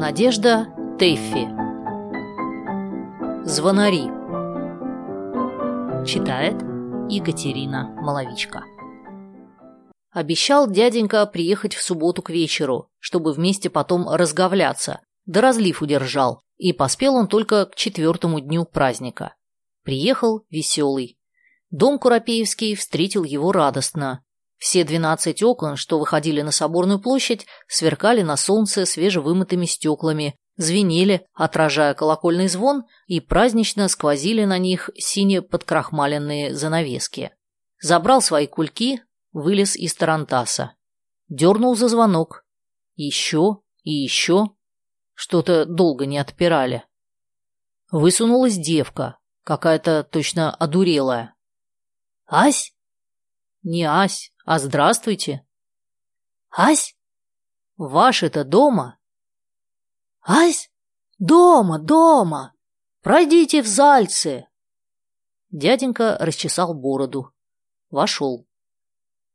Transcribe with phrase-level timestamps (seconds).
[0.00, 0.66] Надежда
[0.98, 1.46] Тэффи
[3.44, 4.04] Звонари
[6.06, 6.54] Читает
[7.10, 8.64] Екатерина Маловичка
[10.10, 16.72] Обещал дяденька приехать в субботу к вечеру, чтобы вместе потом разговляться, да разлив удержал, и
[16.72, 19.34] поспел он только к четвертому дню праздника.
[19.82, 21.18] Приехал веселый.
[21.70, 24.24] Дом Куропеевский встретил его радостно.
[24.60, 31.94] Все двенадцать окон, что выходили на Соборную площадь, сверкали на солнце свежевымытыми стеклами, звенели, отражая
[31.94, 37.32] колокольный звон, и празднично сквозили на них синие подкрахмаленные занавески.
[37.80, 39.02] Забрал свои кульки,
[39.32, 40.74] вылез из тарантаса.
[41.30, 42.44] Дернул за звонок.
[42.96, 44.50] Еще и еще.
[45.14, 46.84] Что-то долго не отпирали.
[47.90, 51.34] Высунулась девка, какая-то точно одурелая.
[52.26, 52.74] «Ась?»
[53.62, 55.46] «Не Ась, а здравствуйте.
[56.50, 56.96] Ась?
[57.76, 58.98] Ваши-то дома?
[60.22, 60.70] Ась?
[61.18, 62.54] Дома, дома.
[63.02, 64.48] Пройдите в Зальце.
[65.50, 67.32] Дяденька расчесал бороду.
[67.90, 68.48] Вошел.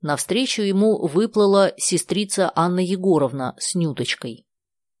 [0.00, 4.46] Навстречу ему выплыла сестрица Анна Егоровна с Нюточкой.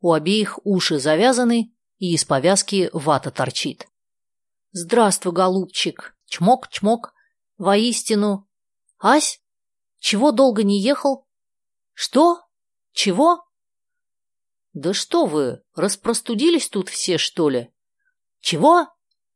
[0.00, 3.88] У обеих уши завязаны, и из повязки вата торчит.
[4.72, 6.16] «Здравствуй, голубчик!
[6.26, 7.12] Чмок-чмок!
[7.58, 8.48] Воистину!
[9.04, 9.42] Ась,
[9.98, 11.26] чего долго не ехал?
[11.92, 12.42] Что?
[12.92, 13.42] Чего?
[14.74, 17.72] Да что вы, распростудились тут все, что ли?
[18.38, 18.86] Чего?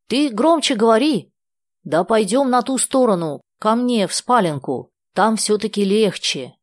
[0.07, 1.33] Ты громче говори.
[1.83, 4.93] Да пойдем на ту сторону, ко мне, в спаленку.
[5.13, 6.53] Там все-таки легче.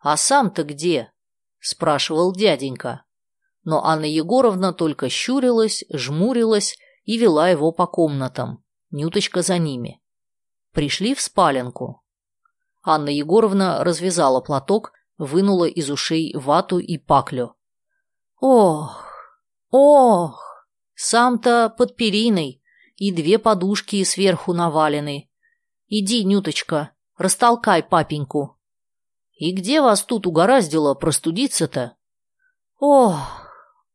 [0.00, 1.12] А сам-то где?
[1.60, 3.04] Спрашивал дяденька.
[3.62, 8.64] Но Анна Егоровна только щурилась, жмурилась и вела его по комнатам.
[8.90, 10.02] Нюточка за ними.
[10.72, 12.01] Пришли в спаленку.
[12.82, 17.54] Анна Егоровна развязала платок, вынула из ушей вату и паклю.
[18.40, 19.04] «Ох,
[19.70, 22.62] ох, сам-то под периной,
[22.96, 25.28] и две подушки сверху навалены.
[25.88, 28.58] Иди, Нюточка, растолкай папеньку.
[29.32, 31.96] И где вас тут угораздило простудиться-то?
[32.78, 33.18] Ох,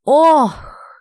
[0.04, 0.54] ох,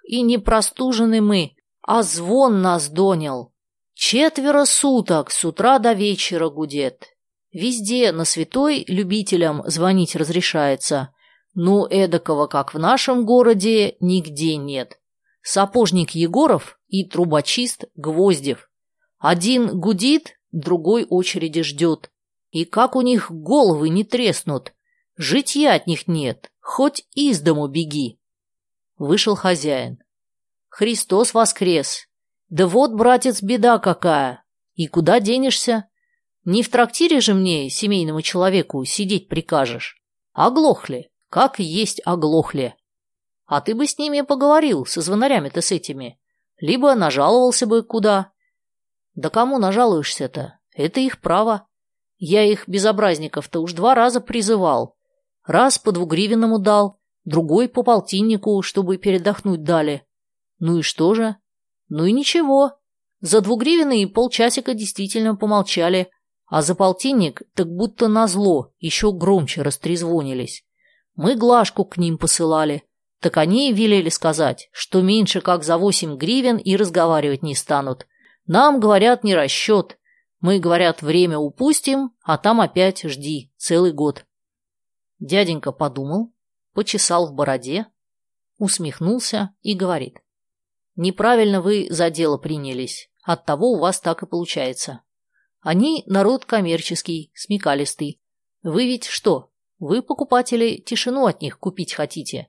[0.05, 3.53] и не простужены мы, а звон нас донял.
[3.95, 7.16] Четверо суток с утра до вечера гудет.
[7.57, 11.15] Везде на святой любителям звонить разрешается.
[11.55, 15.01] Ну, эдакого, как в нашем городе, нигде нет.
[15.41, 18.69] Сапожник Егоров и трубочист Гвоздев.
[19.19, 22.11] Один гудит, другой очереди ждет.
[22.51, 24.75] И как у них головы не треснут.
[25.17, 28.21] Житья от них нет, хоть из дому беги.
[28.99, 29.97] Вышел хозяин.
[30.69, 32.07] Христос воскрес.
[32.51, 34.45] Да вот, братец, беда какая.
[34.75, 35.89] И куда денешься?
[36.47, 40.01] Не в трактире же мне, семейному человеку, сидеть прикажешь.
[40.33, 42.77] Оглохли, как есть оглохли.
[43.47, 46.21] А ты бы с ними поговорил, со звонарями-то с этими.
[46.59, 48.31] Либо нажаловался бы куда.
[49.17, 50.61] Да кому нажалуешься-то?
[50.73, 51.67] Это их право.
[52.17, 54.97] Я их, безобразников-то, уж два раза призывал.
[55.45, 60.07] Раз по двугривенному дал, другой по полтиннику, чтобы передохнуть дали.
[60.61, 61.37] Ну и что же?
[61.89, 62.79] Ну и ничего.
[63.21, 66.09] За двугривенный полчасика действительно помолчали,
[66.47, 70.65] а за полтинник так будто назло еще громче растрезвонились.
[71.15, 72.85] Мы Глашку к ним посылали.
[73.21, 78.07] Так они и велели сказать, что меньше как за восемь гривен и разговаривать не станут.
[78.47, 79.99] Нам, говорят, не расчет.
[80.41, 84.27] Мы, говорят, время упустим, а там опять жди, целый год.
[85.19, 86.33] Дяденька подумал,
[86.75, 87.87] почесал в бороде,
[88.59, 90.21] усмехнулся и говорит.
[90.95, 95.01] Неправильно вы за дело принялись, оттого у вас так и получается.
[95.67, 98.21] Они народ коммерческий, смекалистый.
[98.63, 99.51] Вы ведь что?
[99.81, 102.47] Вы, покупатели, тишину от них купить хотите.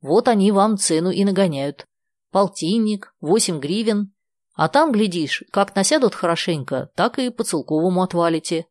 [0.00, 1.88] Вот они вам цену и нагоняют.
[2.30, 4.12] Полтинник, восемь гривен.
[4.54, 8.66] А там, глядишь, как насядут хорошенько, так и по целковому отвалите.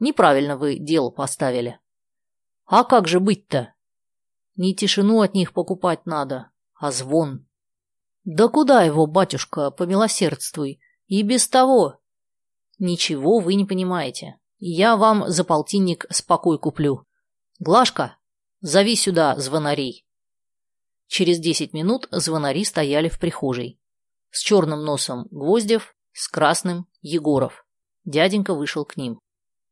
[0.00, 1.80] Неправильно вы дело поставили.
[2.66, 3.72] А как же быть-то?
[4.56, 7.46] Не тишину от них покупать надо, а звон.
[8.24, 10.78] Да куда его, батюшка, помилосердствуй?
[11.06, 11.99] И без того
[12.80, 14.38] Ничего вы не понимаете.
[14.58, 17.06] Я вам за полтинник спокой куплю.
[17.58, 18.16] Глашка,
[18.62, 20.06] зови сюда звонарей.
[21.06, 23.78] Через десять минут звонари стояли в прихожей.
[24.30, 27.66] С черным носом Гвоздев, с красным Егоров.
[28.04, 29.20] Дяденька вышел к ним.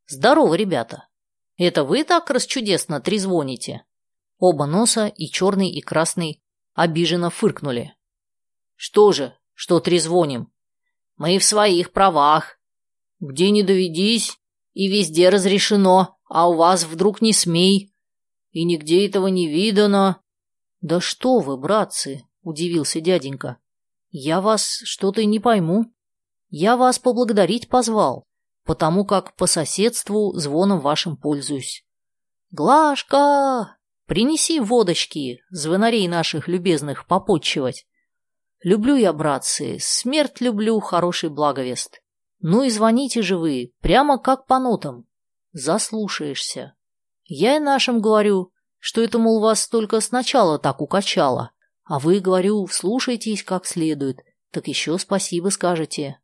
[0.07, 1.09] «Здорово, ребята!
[1.57, 3.85] Это вы так расчудесно трезвоните?»
[4.37, 6.43] Оба носа, и черный, и красный,
[6.75, 7.97] обиженно фыркнули.
[8.75, 10.53] «Что же, что трезвоним?
[11.17, 12.58] Мы в своих правах,
[13.21, 14.39] где не доведись,
[14.75, 17.93] и везде разрешено, а у вас вдруг не смей.
[18.51, 20.21] И нигде этого не видано.
[20.81, 23.59] Да что вы, братцы, удивился дяденька.
[24.11, 25.93] Я вас что-то не пойму.
[26.49, 28.25] Я вас поблагодарить позвал,
[28.65, 31.85] потому как по соседству звоном вашим пользуюсь.
[32.51, 33.77] Глашка,
[34.07, 37.87] принеси водочки, звонарей наших любезных попотчевать.
[38.63, 42.01] Люблю я, братцы, смерть люблю, хороший благовест.
[42.41, 45.07] Ну и звоните же вы, прямо как по нотам.
[45.53, 46.75] Заслушаешься.
[47.25, 51.51] Я и нашим говорю, что это, мол, вас только сначала так укачало,
[51.85, 54.21] а вы, говорю, вслушайтесь как следует,
[54.51, 56.21] так еще спасибо скажете.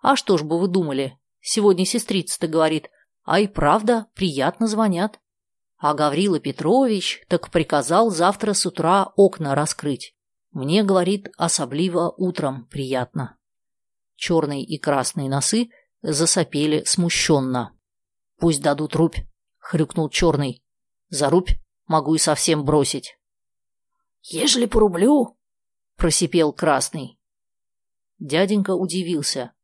[0.00, 1.18] А что ж бы вы думали?
[1.40, 2.90] Сегодня сестрица-то говорит,
[3.24, 5.20] а и правда, приятно звонят.
[5.76, 10.14] А Гаврила Петрович так приказал завтра с утра окна раскрыть.
[10.52, 13.36] Мне, говорит, особливо утром приятно.
[14.20, 15.70] Черные и красные носы
[16.02, 17.74] засопели смущенно.
[18.36, 19.16] «Пусть дадут рубь»,—
[19.58, 20.62] хрюкнул черный.
[21.08, 21.52] «За рубь
[21.86, 23.16] могу и совсем бросить».
[24.20, 25.38] «Ежели по рублю?»—
[25.96, 27.18] просипел красный.
[28.18, 29.54] Дяденька удивился.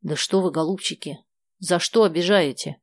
[0.00, 1.18] «Да что вы, голубчики,
[1.58, 2.80] за что обижаете?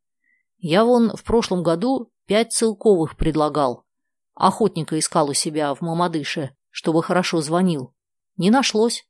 [0.59, 3.87] Я вон в прошлом году пять целковых предлагал.
[4.35, 7.95] Охотника искал у себя в Мамадыше чтобы хорошо звонил.
[8.35, 9.06] Не нашлось.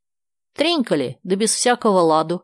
[0.58, 2.44] Тренькали, да без всякого ладу.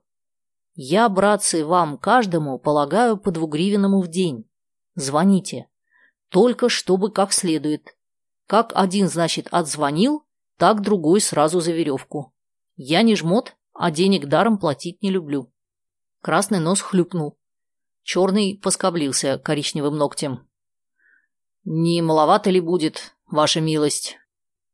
[0.75, 4.49] Я, братцы, вам каждому полагаю по двугривенному в день.
[4.95, 5.67] Звоните.
[6.29, 7.97] Только чтобы как следует.
[8.47, 10.23] Как один, значит, отзвонил,
[10.57, 12.33] так другой сразу за веревку.
[12.75, 15.51] Я не жмот, а денег даром платить не люблю.
[16.21, 17.37] Красный нос хлюпнул.
[18.03, 20.47] Черный поскоблился коричневым ногтем.
[21.65, 24.17] «Не маловато ли будет, ваша милость?»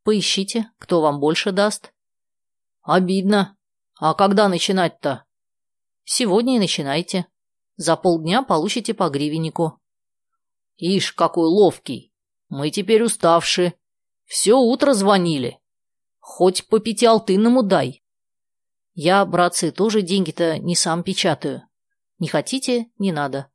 [0.03, 1.94] Поищите, кто вам больше даст.
[2.91, 3.56] Обидно.
[4.00, 5.25] А когда начинать-то?
[6.06, 7.27] Сегодня и начинайте.
[7.75, 9.80] За полдня получите по гривеннику.
[10.77, 12.12] Ишь, какой ловкий.
[12.47, 13.75] Мы теперь уставшие.
[14.25, 15.59] Все утро звонили.
[16.18, 18.03] Хоть по пятиалтынному дай.
[18.95, 21.62] Я, братцы, тоже деньги-то не сам печатаю.
[22.18, 23.51] Не хотите– не надо.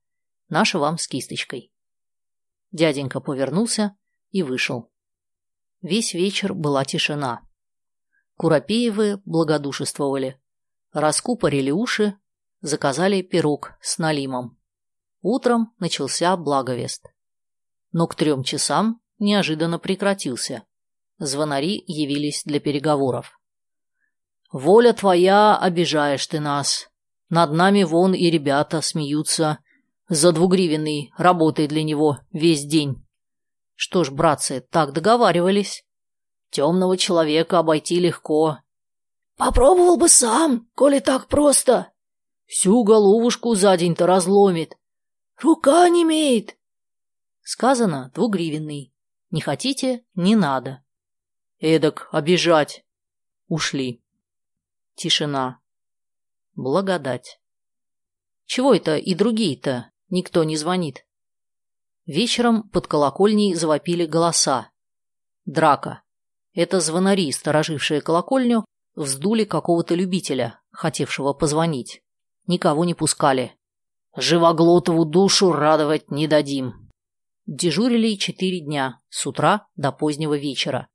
[0.49, 1.73] Наша вам с кисточкой.
[2.71, 3.97] Дяденька повернулся
[4.31, 4.93] и вышел.
[5.83, 7.43] Весь вечер была тишина.
[8.37, 10.41] Куропеевы благодушествовали.
[10.93, 12.17] Раскупорили уши,
[12.61, 14.59] заказали пирог с налимом.
[15.23, 17.07] Утром начался благовест.
[17.93, 20.65] Но к трем часам неожиданно прекратился.
[21.19, 23.39] Звонари явились для переговоров.
[24.53, 26.89] «Воля твоя, обижаешь ты нас.
[27.29, 29.59] Над нами вон и ребята смеются.
[30.09, 33.05] За двугривенный работай для него весь день.
[33.75, 35.85] Что ж, братцы, так договаривались.
[36.55, 38.61] Темного человека обойти легко.
[39.37, 41.91] Попробовал бы сам, коли так просто.
[42.47, 44.79] Всю головушку за день-то разломит.
[45.43, 46.57] Рука не имеет.
[47.43, 48.95] Сказано двугривенный.
[49.33, 50.85] Не хотите– не надо.
[51.59, 52.85] Эдак обижать.
[53.49, 54.01] Ушли.
[54.95, 55.59] Тишина.
[56.55, 57.41] Благодать.
[58.47, 61.05] Чего это и другие-то никто не звонит?
[62.07, 64.71] Вечером под колокольней завопили голоса.
[65.47, 66.04] Драка.
[66.55, 68.65] Это звонари, сторожившие колокольню,
[68.95, 72.03] вздули какого-то любителя, хотевшего позвонить.
[72.47, 73.57] Никого не пускали.
[74.17, 76.91] Живоглотову душу радовать не дадим.
[77.47, 80.89] Дежурили четыре дня, с утра до позднего вечера.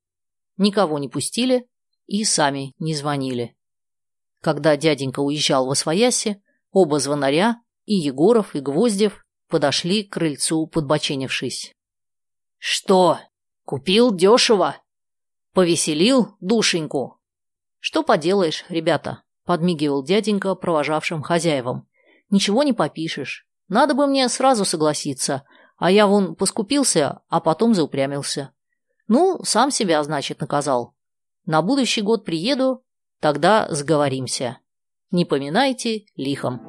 [0.58, 1.68] Никого не пустили
[2.08, 3.56] и сами не звонили.
[4.42, 11.76] Когда дяденька уезжал во свояси, оба звонаря, и Егоров, и Гвоздев, подошли к крыльцу, подбоченившись.
[12.58, 13.20] «Что,
[13.66, 14.78] купил дешево?
[15.60, 17.20] Повеселил душеньку?»
[17.80, 21.86] «Что поделаешь, ребята?»— подмигивал дяденька провожавшим хозяевам.
[22.30, 23.46] «Ничего не попишешь.
[23.68, 25.44] Надо бы мне сразу согласиться,
[25.76, 28.54] а я вон поскупился, а потом заупрямился.
[29.10, 30.96] Ну, сам себя, значит, наказал.
[31.46, 32.86] На будущий год приеду,
[33.20, 34.60] тогда сговоримся.
[35.12, 36.69] Не поминайте лихом».